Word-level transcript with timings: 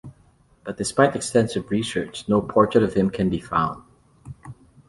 But 0.63 0.77
despite 0.77 1.15
extensive 1.15 1.69
research 1.69 2.27
no 2.27 2.41
portrait 2.41 2.83
of 2.83 2.95
him 2.95 3.11
can 3.11 3.29
be 3.29 3.39
found. 3.39 3.83